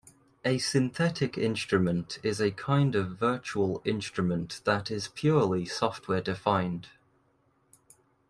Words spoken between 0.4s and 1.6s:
A synthetic